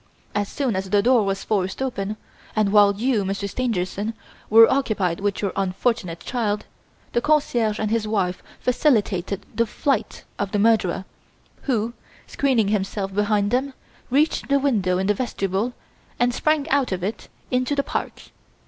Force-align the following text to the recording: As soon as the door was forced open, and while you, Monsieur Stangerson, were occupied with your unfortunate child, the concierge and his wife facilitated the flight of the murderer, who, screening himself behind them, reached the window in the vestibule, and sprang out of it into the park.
As 0.33 0.47
soon 0.49 0.75
as 0.75 0.89
the 0.89 1.03
door 1.03 1.23
was 1.23 1.43
forced 1.43 1.79
open, 1.79 2.17
and 2.55 2.71
while 2.71 2.95
you, 2.95 3.23
Monsieur 3.23 3.47
Stangerson, 3.47 4.15
were 4.49 4.67
occupied 4.67 5.19
with 5.19 5.43
your 5.43 5.53
unfortunate 5.55 6.19
child, 6.21 6.65
the 7.13 7.21
concierge 7.21 7.77
and 7.77 7.91
his 7.91 8.07
wife 8.07 8.41
facilitated 8.59 9.45
the 9.53 9.67
flight 9.67 10.23
of 10.39 10.53
the 10.53 10.57
murderer, 10.57 11.05
who, 11.65 11.93
screening 12.25 12.69
himself 12.69 13.13
behind 13.13 13.51
them, 13.51 13.75
reached 14.09 14.49
the 14.49 14.57
window 14.57 14.97
in 14.97 15.05
the 15.05 15.13
vestibule, 15.13 15.71
and 16.19 16.33
sprang 16.33 16.67
out 16.71 16.91
of 16.91 17.03
it 17.03 17.29
into 17.51 17.75
the 17.75 17.83
park. 17.83 18.31